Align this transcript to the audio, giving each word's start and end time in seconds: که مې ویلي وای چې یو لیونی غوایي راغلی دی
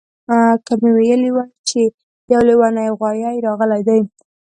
که 0.65 0.73
مې 0.81 0.89
ویلي 0.97 1.29
وای 1.35 1.49
چې 1.67 1.79
یو 2.31 2.41
لیونی 2.47 2.87
غوایي 2.97 3.37
راغلی 3.45 3.81
دی 3.87 4.01